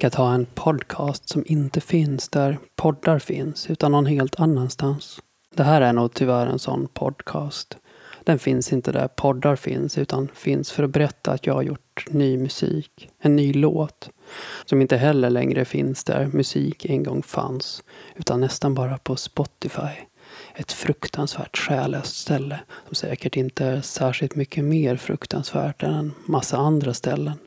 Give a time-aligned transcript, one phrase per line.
[0.00, 5.20] Tänk att ha en podcast som inte finns där poddar finns, utan någon helt annanstans.
[5.54, 7.76] Det här är nog tyvärr en sån podcast.
[8.24, 12.06] Den finns inte där poddar finns, utan finns för att berätta att jag har gjort
[12.10, 13.08] ny musik.
[13.18, 14.10] En ny låt.
[14.64, 17.82] Som inte heller längre finns där musik en gång fanns,
[18.16, 19.92] utan nästan bara på Spotify.
[20.54, 26.56] Ett fruktansvärt själlöst ställe som säkert inte är särskilt mycket mer fruktansvärt än en massa
[26.56, 27.38] andra ställen.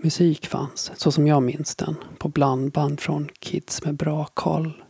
[0.00, 4.82] Musik fanns, så som jag minns den, på blandband från kids med bra koll.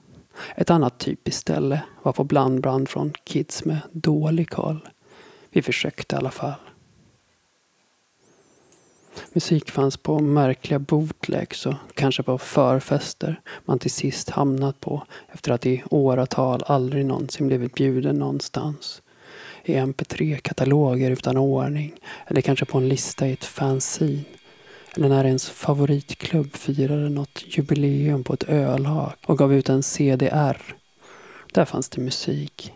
[0.57, 4.89] Ett annat typiskt ställe var på blandband från kids med dålig koll.
[5.51, 6.55] Vi försökte i alla fall.
[9.33, 15.53] Musik fanns på märkliga bootlegs och kanske på förfester man till sist hamnat på efter
[15.53, 19.03] att i åratal aldrig någonsin blivit bjuden någonstans.
[19.65, 21.95] I mp3-kataloger utan ordning
[22.27, 24.25] eller kanske på en lista i ett fanzine
[24.97, 30.63] eller när ens favoritklubb firade något jubileum på ett ölhak och gav ut en CDR.
[31.53, 32.73] Där fanns det musik.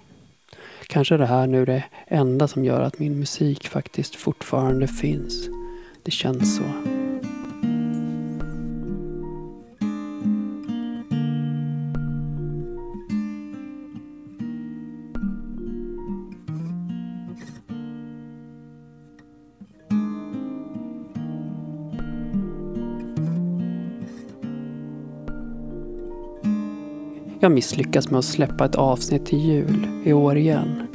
[0.86, 5.48] Kanske är det här nu det enda som gör att min musik faktiskt fortfarande finns.
[6.02, 7.01] Det känns så.
[27.42, 30.86] Jag misslyckas med att släppa ett avsnitt till jul i år igen.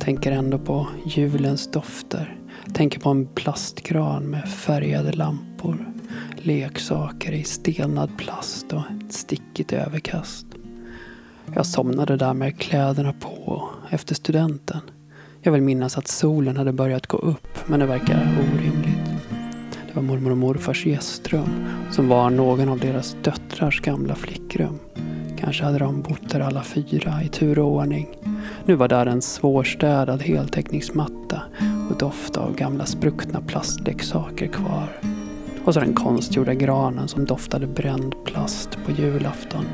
[0.00, 2.38] Tänker ändå på julens dofter.
[2.74, 5.92] Tänker på en plastgran med färgade lampor.
[6.36, 10.46] Leksaker i stelnad plast och ett stickigt överkast.
[11.54, 14.80] Jag somnade där med kläderna på efter studenten.
[15.42, 19.10] Jag vill minnas att solen hade börjat gå upp men det verkar orimligt.
[19.88, 24.78] Det var mormor och morfars gästrum som var någon av deras döttrars gamla flickrum.
[25.40, 28.08] Kanske hade de bott där alla fyra i tur och ordning.
[28.64, 31.42] Nu var där en svårstädad heltäckningsmatta
[31.90, 34.88] och doft av gamla spruckna plastleksaker kvar.
[35.64, 39.64] Och så den konstgjorda granen som doftade bränd plast på julafton.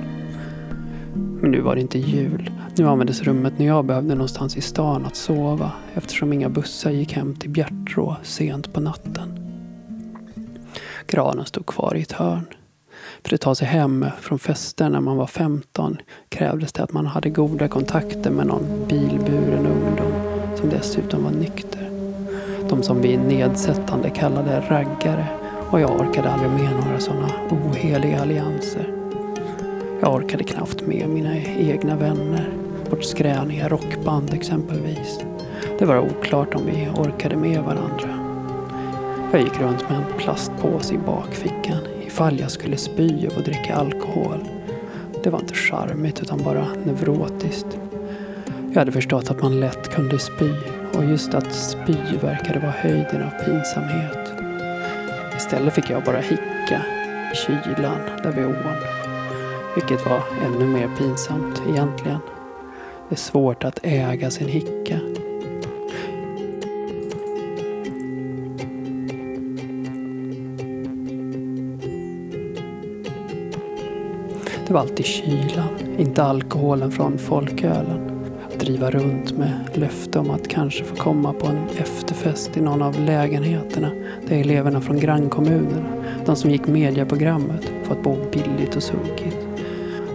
[1.41, 2.51] Men nu var det inte jul.
[2.77, 7.13] Nu användes rummet när jag behövde någonstans i stan att sova eftersom inga bussar gick
[7.13, 9.39] hem till Bjärtrå sent på natten.
[11.07, 12.47] Granen stod kvar i ett hörn.
[13.25, 15.97] För att ta sig hem från fester när man var 15
[16.29, 20.13] krävdes det att man hade goda kontakter med någon bilburen ungdom
[20.57, 21.91] som dessutom var nykter.
[22.69, 25.27] De som vi nedsättande kallade raggare
[25.71, 28.95] och jag orkade aldrig med några sådana oheliga allianser.
[30.01, 32.49] Jag orkade knappt med mina egna vänner,
[32.91, 35.21] vårt skräniga rockband exempelvis.
[35.79, 38.09] Det var oklart om vi orkade med varandra.
[39.33, 44.39] Jag gick runt med en plastpåse i bakfickan ifall jag skulle spy och dricka alkohol.
[45.23, 47.79] Det var inte charmigt utan bara neurotiskt.
[48.73, 50.51] Jag hade förstått att man lätt kunde spy
[50.93, 54.33] och just att spy verkade vara höjden av pinsamhet.
[55.37, 56.83] Istället fick jag bara hicka
[57.33, 58.77] i kylan där vid ån.
[59.75, 62.19] Vilket var ännu mer pinsamt egentligen.
[63.09, 65.01] Det är svårt att äga sin hicka.
[74.75, 75.69] Var alltid kylan,
[75.99, 78.11] inte alkoholen från folkölen.
[78.47, 82.83] Att driva runt med löfte om att kanske få komma på en efterfest i någon
[82.83, 83.91] av lägenheterna
[84.29, 85.87] där eleverna från grannkommunerna,
[86.27, 89.39] de som gick medieprogrammet, fått bo billigt och sunkigt.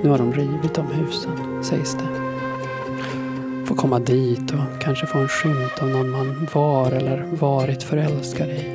[0.04, 2.10] Nu har de rivit de husen, sägs det.
[3.66, 8.48] Få komma dit och kanske få en skymt av någon man var eller varit förälskad
[8.50, 8.66] i.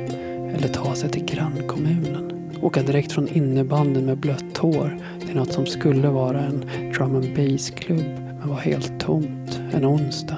[0.57, 2.34] Eller ta sig till grannkommunen.
[2.65, 7.35] Åka direkt från innebanden med blött hår till något som skulle vara en drum and
[7.35, 8.05] bass-klubb
[8.39, 10.37] men var helt tomt en onsdag.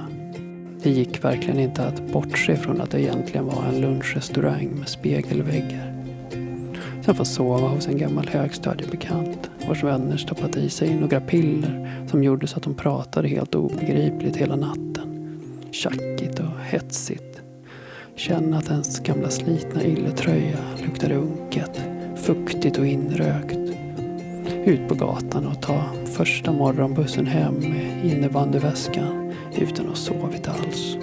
[0.84, 5.94] Det gick verkligen inte att bortse från att det egentligen var en lunchrestaurang med spegelväggar.
[7.06, 12.24] Sen få sova hos en gammal högstadiebekant vars vänner stoppat i sig några piller som
[12.24, 15.40] gjorde så att de pratade helt obegripligt hela natten.
[15.72, 17.42] Tjackigt och hetsigt.
[18.18, 21.67] Känna att ens gamla slitna ylletröja luktade unket,
[22.28, 23.58] fuktigt och inrökt
[24.66, 30.98] ut på gatan och ta första morgonbussen hem med innebandyväskan utan att ha sovit alls.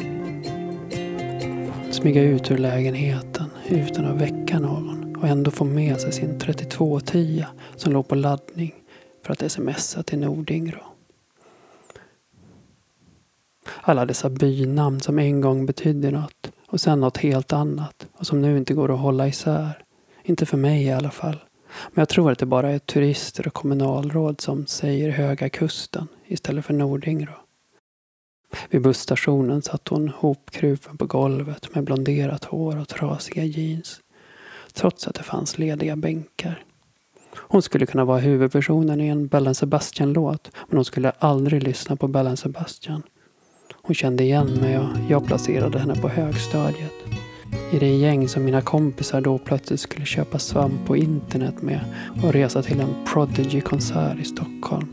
[1.90, 7.44] Smyga ut ur lägenheten utan att väcka någon och ändå få med sig sin 3210
[7.76, 8.74] som låg på laddning
[9.22, 10.84] för att smsa till Nordingrå.
[13.80, 18.42] Alla dessa bynamn som en gång betydde något och sen något helt annat och som
[18.42, 19.83] nu inte går att hålla isär.
[20.24, 21.38] Inte för mig i alla fall.
[21.92, 26.64] Men jag tror att det bara är turister och kommunalråd som säger Höga Kusten istället
[26.64, 27.32] för Nordingrå.
[28.70, 34.00] Vid busstationen satt hon hopkrupen på golvet med blonderat hår och trasiga jeans.
[34.72, 36.64] Trots att det fanns lediga bänkar.
[37.36, 42.08] Hon skulle kunna vara huvudpersonen i en Bellen Sebastian-låt men hon skulle aldrig lyssna på
[42.08, 43.02] Bellen Sebastian.
[43.72, 46.92] Hon kände igen mig och jag placerade henne på högstadiet.
[47.72, 51.80] I det gäng som mina kompisar då plötsligt skulle köpa svamp på internet med
[52.22, 54.88] och resa till en Prodigy-konsert i Stockholm.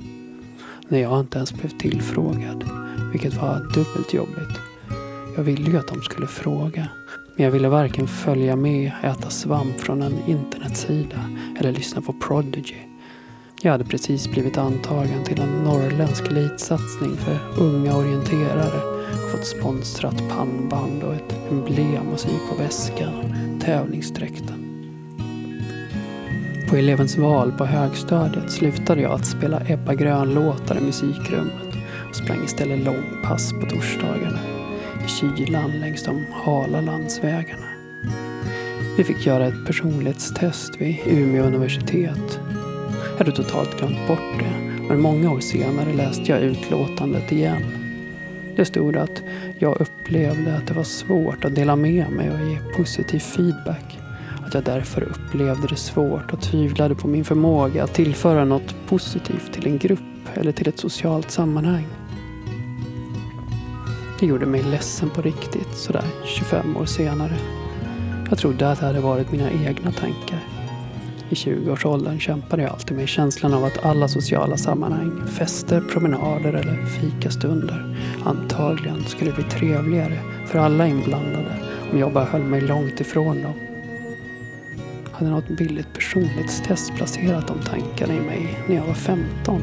[0.88, 2.63] När jag inte ens blev tillfrågad,
[3.12, 4.59] vilket var dubbelt jobbigt.
[5.38, 6.88] Jag ville ju att de skulle fråga.
[7.35, 11.29] Men jag ville varken följa med, äta svamp från en internetsida
[11.59, 12.91] eller lyssna på Prodigy.
[13.63, 18.81] Jag hade precis blivit antagen till en norrländsk elitsatsning för unga orienterare
[19.25, 24.68] och fått sponsrat pannband och ett emblem att sy på väskan och tävlingsdräkten.
[26.69, 31.75] På elevens val på högstadiet slutade jag att spela Ebba Grön-låtar i musikrummet
[32.10, 34.40] och sprang istället långpass på torsdagarna
[35.06, 37.66] i kylan längs de hala landsvägarna.
[38.98, 42.41] Vi fick göra ett personlighetstest vid Umeå universitet.
[43.21, 47.63] Jag hade totalt glömt bort det, men många år senare läste jag utlåtandet igen.
[48.56, 49.23] Det stod att
[49.59, 54.00] jag upplevde att det var svårt att dela med mig och ge positiv feedback.
[54.45, 59.53] Att jag därför upplevde det svårt och tvivlade på min förmåga att tillföra något positivt
[59.53, 61.88] till en grupp eller till ett socialt sammanhang.
[64.19, 67.38] Det gjorde mig ledsen på riktigt, sådär 25 år senare.
[68.29, 70.50] Jag trodde att det hade varit mina egna tankar.
[71.31, 76.86] I 20-årsåldern kämpade jag alltid med känslan av att alla sociala sammanhang, fester, promenader eller
[76.86, 81.56] fikastunder antagligen skulle bli trevligare för alla inblandade
[81.92, 83.54] om jag bara höll mig långt ifrån dem.
[85.12, 89.62] Hade något billigt personlighetstest placerat de tankarna i mig när jag var 15?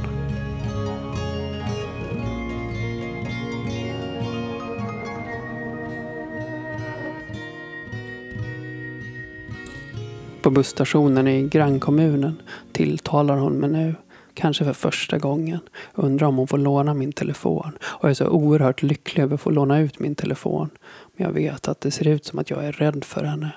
[10.48, 12.42] På busstationen i grannkommunen
[12.72, 13.94] tilltalar hon mig nu.
[14.34, 15.58] Kanske för första gången.
[15.94, 17.78] Undrar om hon får låna min telefon.
[17.82, 20.70] Och jag är så oerhört lycklig över att få låna ut min telefon.
[21.16, 23.50] Men jag vet att det ser ut som att jag är rädd för henne.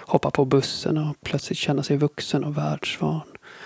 [0.00, 3.20] Hoppa på bussen och plötsligt känna sig vuxen och världsvan.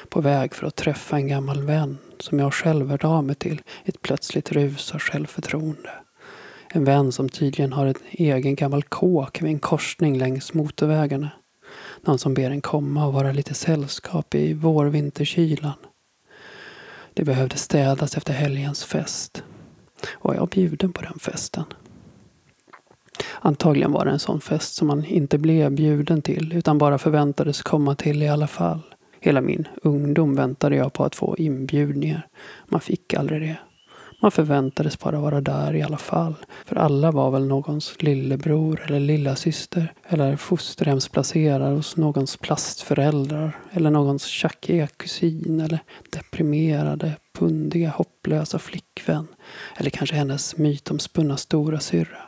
[0.09, 3.63] På väg för att träffa en gammal vän som jag själv hört av mig till
[3.85, 5.91] i ett plötsligt rus av självförtroende.
[6.73, 11.31] En vän som tydligen har en egen gammal kåk vid en korsning längs motorvägarna.
[12.03, 15.73] Någon som ber en komma och vara lite sällskap i vårvinterkylan.
[17.15, 19.43] Det behövde städas efter helgens fest.
[20.23, 21.65] Var jag bjuden på den festen?
[23.41, 27.63] Antagligen var det en sån fest som man inte blev bjuden till utan bara förväntades
[27.63, 28.81] komma till i alla fall.
[29.21, 32.29] Hela min ungdom väntade jag på att få inbjudningar.
[32.69, 33.57] Man fick aldrig det.
[34.23, 36.35] Man förväntades bara vara där i alla fall.
[36.65, 39.93] För alla var väl någons lillebror eller lillasyster.
[40.09, 43.59] Eller fosterhemsplacerad hos någons plastföräldrar.
[43.73, 45.61] Eller någons tjackiga kusin.
[45.61, 45.79] Eller
[46.11, 49.27] deprimerade, pundiga, hopplösa flickvän.
[49.77, 52.23] Eller kanske hennes mytomspunna stora syrra.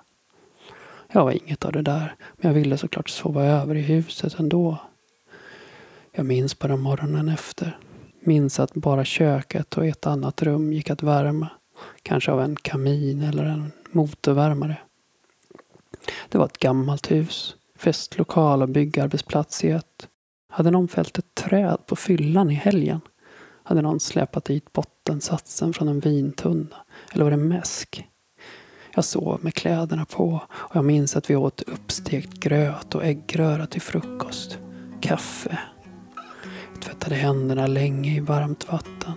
[1.12, 2.14] Jag var inget av det där.
[2.36, 4.78] Men jag ville såklart sova över i huset ändå.
[6.14, 7.78] Jag minns bara morgonen efter.
[8.24, 11.48] Minns att bara köket och ett annat rum gick att värma.
[12.02, 14.76] Kanske av en kamin eller en motorvärmare.
[16.28, 17.56] Det var ett gammalt hus.
[17.76, 20.08] Festlokal och byggarbetsplats i ett.
[20.48, 23.00] Hade någon fällt ett träd på fyllan i helgen?
[23.62, 26.76] Hade någon släpat dit bottensatsen från en vintunna?
[27.12, 28.08] Eller var det mäsk?
[28.94, 33.66] Jag sov med kläderna på och jag minns att vi åt uppstekt gröt och äggröra
[33.66, 34.58] till frukost.
[35.00, 35.58] Kaffe.
[36.72, 39.14] Jag tvättade händerna länge i varmt vatten.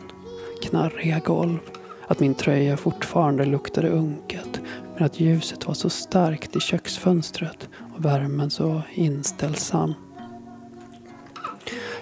[0.63, 1.59] Knarriga golv
[2.07, 4.61] att min tröja fortfarande luktade unket
[4.95, 9.93] men att ljuset var så starkt i köksfönstret och värmen så inställsam.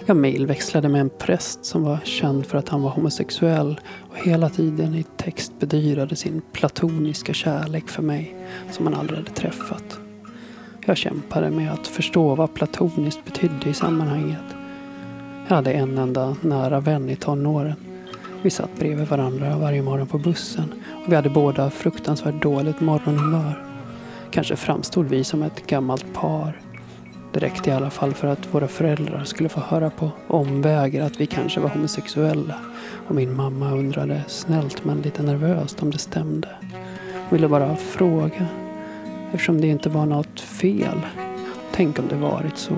[0.06, 3.80] Jag mejlväxlade med en präst som var känd för att han var homosexuell
[4.10, 8.36] och hela tiden i text bedyrade sin platoniska kärlek för mig
[8.70, 9.98] som han aldrig hade träffat.
[10.86, 14.54] Jag kämpade med att förstå vad platoniskt betydde i sammanhanget.
[15.48, 17.83] Jag hade en enda nära vän i tonåren
[18.44, 20.72] vi satt bredvid varandra varje morgon på bussen
[21.04, 23.64] och vi hade båda fruktansvärt dåligt morgonhumör.
[24.30, 26.60] Kanske framstod vi som ett gammalt par.
[27.32, 31.20] Det räckte i alla fall för att våra föräldrar skulle få höra på omvägar att
[31.20, 32.54] vi kanske var homosexuella.
[33.08, 36.48] Och min mamma undrade snällt men lite nervöst om det stämde.
[37.12, 38.46] Hon ville bara fråga.
[39.32, 41.00] Eftersom det inte var något fel.
[41.72, 42.76] Tänk om det varit så.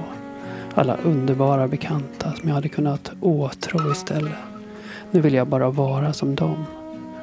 [0.75, 4.56] Alla underbara bekanta som jag hade kunnat åtrå istället.
[5.17, 6.65] Nu vill jag bara vara som dem.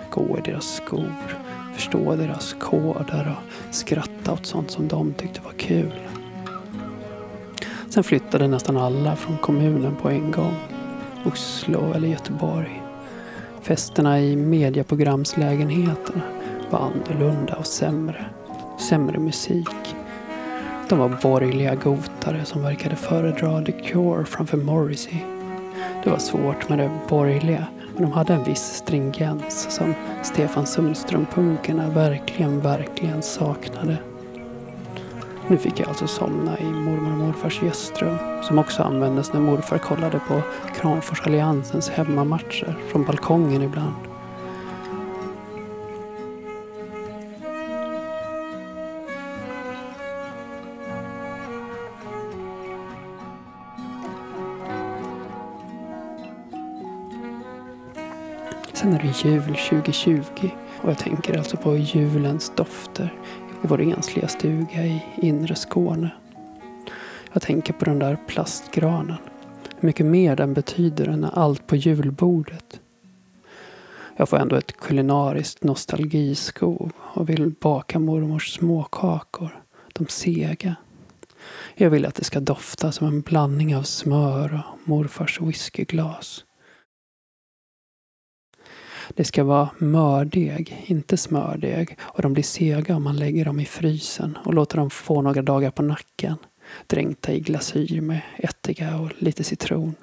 [0.10, 1.14] Gå i deras skor,
[1.74, 5.94] förstå deras koder och skratta åt sånt som de tyckte var kul.
[7.90, 10.56] Sen flyttade nästan alla från kommunen på en gång.
[11.26, 12.82] Oslo eller Göteborg.
[13.62, 16.22] Festerna i medieprogramslägenheterna
[16.70, 18.26] var annorlunda och sämre.
[18.90, 19.96] Sämre musik.
[20.90, 25.18] De var borgerliga gotare som verkade föredra The Cure framför Morrissey.
[26.04, 31.90] Det var svårt med det borgerliga, men de hade en viss stringens som Stefan Sundström-punkarna
[31.90, 33.98] verkligen, verkligen saknade.
[35.48, 39.78] Nu fick jag alltså somna i mormor och morfars gästrum som också användes när morfar
[39.78, 40.42] kollade på
[40.76, 44.12] Kramforsalliansens hemmamatcher från balkongen ibland.
[58.74, 60.22] Sen är det jul 2020
[60.82, 63.13] och jag tänker alltså på julens dofter
[63.63, 66.12] i vår ensliga stuga i inre Skåne.
[67.34, 69.18] Jag tänker på den där plastgranen.
[69.80, 72.80] Hur mycket mer den betyder än allt på julbordet.
[74.18, 79.63] Jag får ändå ett kulinariskt nostalgiskov och vill baka mormors småkakor.
[79.94, 80.75] De sega.
[81.75, 86.44] Jag vill att det ska dofta som en blandning av smör och morfars whiskyglas.
[89.10, 91.98] Det ska vara mördeg, inte smördeg.
[92.02, 95.42] Och de blir sega om man lägger dem i frysen och låter dem få några
[95.42, 96.36] dagar på nacken.
[96.88, 99.96] Dränkta i glasyr med ättika och lite citron.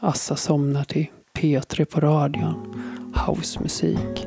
[0.00, 1.06] Assa somnar till
[1.38, 2.82] P3 på radion.
[3.26, 4.26] Housemusik.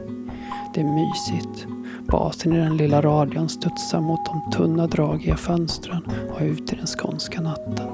[0.74, 1.68] Det är mysigt.
[2.08, 6.88] Basen i den lilla radion studsar mot de tunna dragiga fönstren och ut i den
[6.88, 7.88] skånska natten.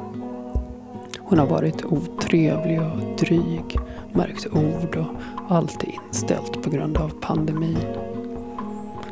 [1.30, 3.80] Hon har varit otrevlig och dryg,
[4.14, 7.78] märkt ord och allt är inställt på grund av pandemin.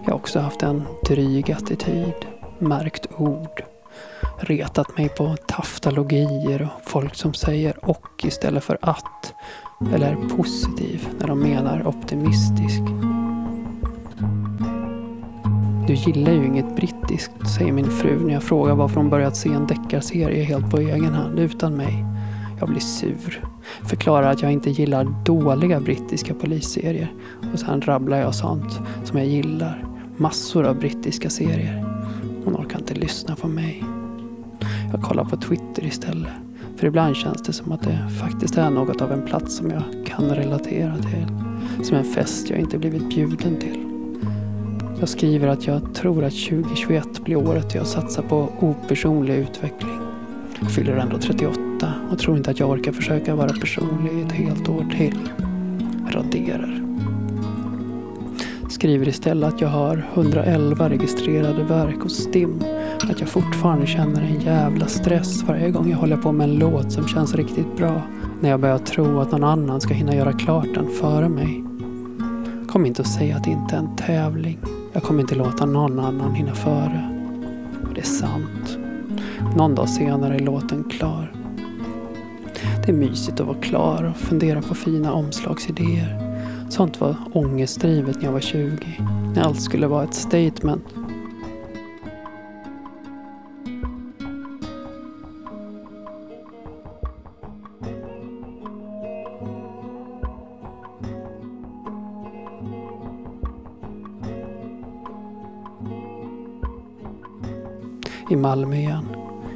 [0.06, 2.14] Jag har också haft en dryg attityd,
[2.60, 3.64] märkt ord,
[4.38, 9.34] retat mig på taftalogier och folk som säger och istället för att,
[9.94, 13.07] eller positiv när de menar optimistisk.
[15.88, 19.50] Du gillar ju inget brittiskt, säger min fru när jag frågar varför hon börjat se
[19.50, 22.06] en deckarserie helt på egen hand utan mig.
[22.60, 23.44] Jag blir sur.
[23.84, 27.14] Förklarar att jag inte gillar dåliga brittiska polisserier.
[27.54, 29.86] Och sen rabblar jag sånt som jag gillar.
[30.18, 31.86] Massor av brittiska serier.
[32.46, 33.84] Hon orkar inte lyssna på mig.
[34.92, 36.34] Jag kollar på Twitter istället.
[36.78, 39.84] För ibland känns det som att det faktiskt är något av en plats som jag
[40.06, 41.28] kan relatera till.
[41.86, 43.97] Som en fest jag inte blivit bjuden till.
[45.00, 50.00] Jag skriver att jag tror att 2021 blir året jag satsar på opersonlig utveckling.
[50.62, 54.70] Jag fyller ändå 38 och tror inte att jag orkar försöka vara personlig ett helt
[54.70, 55.20] år till.
[56.10, 56.82] Raderar.
[58.70, 62.64] Skriver istället att jag har 111 registrerade verk hos STIM.
[63.10, 66.92] Att jag fortfarande känner en jävla stress varje gång jag håller på med en låt
[66.92, 68.02] som känns riktigt bra.
[68.42, 71.64] När jag börjar tro att någon annan ska hinna göra klart den före mig.
[72.68, 74.77] Kom inte och säg att det inte är en tävling.
[74.98, 77.10] Jag kommer inte låta någon annan hinna före.
[77.88, 78.78] Och det är sant.
[79.56, 81.32] Någon dag senare är låten klar.
[82.86, 86.20] Det är mysigt att vara klar och fundera på fina omslagsidéer.
[86.70, 88.78] Sånt var ångestdrivet när jag var 20.
[89.36, 90.84] När allt skulle vara ett statement.
[108.30, 109.08] I Malmö igen.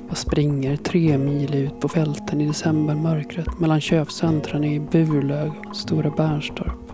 [0.10, 6.10] Jag springer tre mil ut på fälten i decembermörkret mellan köpcentren i Burlög och Stora
[6.10, 6.94] Bernstorp.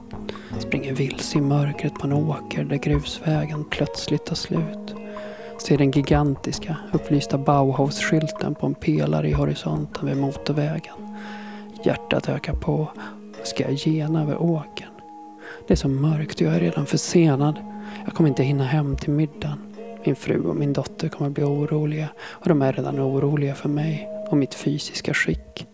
[0.59, 4.95] Springer vilse i mörkret på en åker där grusvägen plötsligt tar slut.
[5.57, 10.95] Ser den gigantiska upplysta Bauhaus-skylten på en pelare i horisonten vid motorvägen.
[11.83, 12.87] Hjärtat ökar på.
[13.43, 14.91] Ska jag gena över åkern?
[15.67, 17.59] Det är så mörkt och jag är redan försenad.
[18.05, 19.66] Jag kommer inte hinna hem till middagen.
[20.07, 24.09] Min fru och min dotter kommer bli oroliga och de är redan oroliga för mig
[24.29, 25.67] och mitt fysiska skick.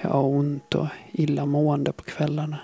[0.00, 2.58] Jag har ont och illamående på kvällarna.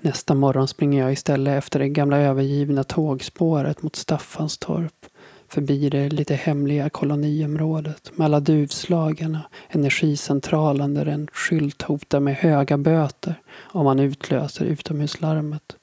[0.00, 5.06] Nästa morgon springer jag istället efter det gamla övergivna tågspåret mot Staffanstorp.
[5.48, 12.34] Förbi det lite hemliga koloniområdet med alla duvslagen och energicentralen där en skylt hotar med
[12.34, 15.76] höga böter om man utlöser utomhuslarmet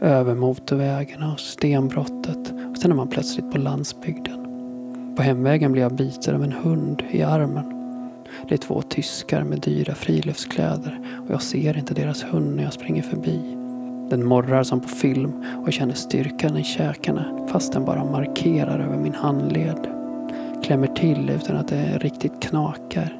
[0.00, 4.44] över motorvägarna och stenbrottet och sen är man plötsligt på landsbygden.
[5.16, 7.64] På hemvägen blir jag biten av en hund i armen.
[8.48, 12.72] Det är två tyskar med dyra friluftskläder och jag ser inte deras hund när jag
[12.72, 13.40] springer förbi.
[14.10, 18.78] Den morrar som på film och jag känner styrkan i käkarna fast den bara markerar
[18.78, 19.86] över min handled.
[20.64, 23.18] Klämmer till utan att det riktigt knakar.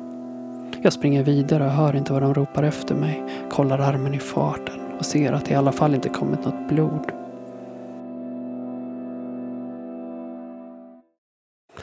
[0.82, 3.24] Jag springer vidare och hör inte vad de ropar efter mig.
[3.50, 7.12] Kollar armen i farten och ser att det i alla fall inte kommit något blod.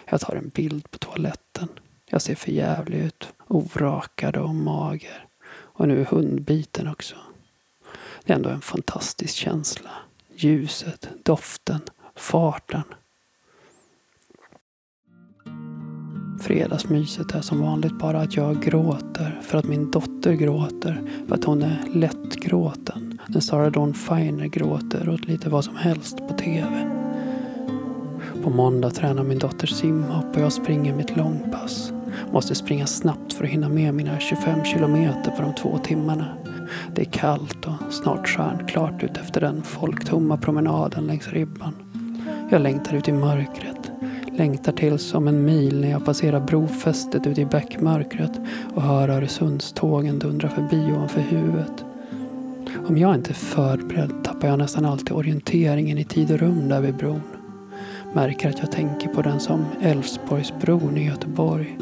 [0.10, 1.68] Jag tar en bild på toaletten.
[2.06, 3.34] Jag ser för jävlig ut.
[3.48, 5.26] Orakad och mager.
[5.52, 7.16] Och nu är hundbiten också.
[8.24, 9.90] Det är ändå en fantastisk känsla.
[10.36, 11.82] Ljuset, doften,
[12.16, 12.84] farten.
[16.52, 21.02] Fredagsmyset är som vanligt bara att jag gråter för att min dotter gråter.
[21.28, 23.20] För att hon är lättgråten.
[23.28, 26.88] När Sarah Dawn Finer gråter åt lite vad som helst på TV.
[28.44, 31.94] På måndag tränar min dotter simhopp och jag springer mitt långpass.
[32.32, 36.38] Måste springa snabbt för att hinna med mina 25 kilometer på de två timmarna.
[36.96, 41.74] Det är kallt och snart stjärnklart ut efter den folktomma promenaden längs ribban.
[42.50, 43.91] Jag längtar ut i mörkret.
[44.42, 48.32] Längtar tills om en mil när jag passerar brofästet ute i bäckmörkret
[48.76, 51.86] och hör Öresundstågen dundra förbi ovanför huvudet.
[52.88, 56.82] Om jag inte är förberedd tappar jag nästan alltid orienteringen i tid och rum där
[56.82, 57.22] vid bron.
[58.14, 61.78] Märker att jag tänker på den som Älvsborgsbron i Göteborg.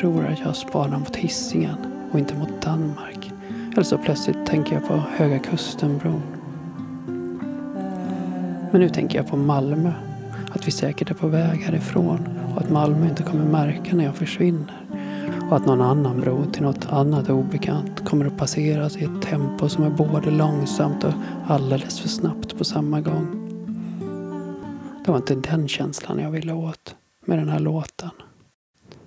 [0.00, 1.76] Tror att jag spanar mot hissingen
[2.12, 3.32] och inte mot Danmark.
[3.72, 6.22] Eller så plötsligt tänker jag på Höga Kustenbron.
[8.70, 9.92] Men nu tänker jag på Malmö.
[10.50, 14.16] Att vi säkert är på väg härifrån och att Malmö inte kommer märka när jag
[14.16, 14.86] försvinner.
[15.50, 19.68] Och att någon annan bro till något annat obekant kommer att passeras i ett tempo
[19.68, 21.12] som är både långsamt och
[21.46, 23.44] alldeles för snabbt på samma gång.
[25.04, 26.94] Det var inte den känslan jag ville åt
[27.26, 28.10] med den här låten.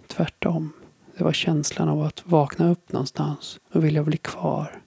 [0.07, 0.73] Tvärtom.
[1.17, 4.81] Det var känslan av att vakna upp någonstans och vilja bli kvar.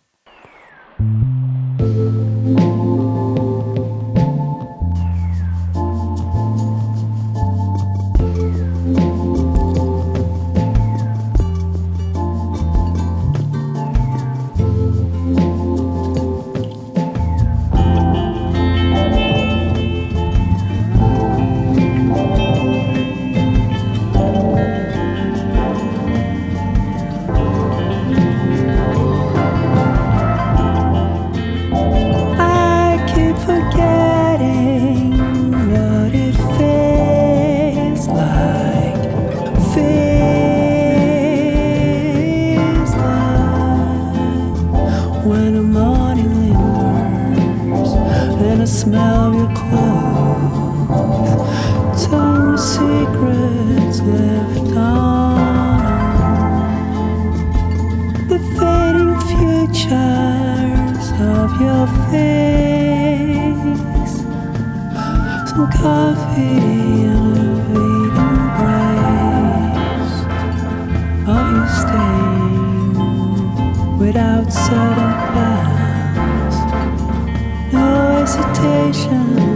[78.34, 79.53] hesitation.